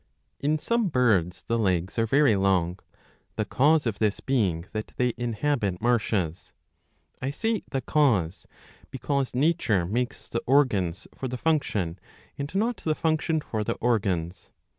[0.01, 0.03] ^
[0.39, 2.79] In some birds the legs are very long,
[3.35, 6.53] the cause of this being that they inhabit marshes.
[7.21, 8.47] I say the cause,
[8.89, 11.99] because nature makes the organs for the function,
[12.35, 14.49] and not the function for the organs.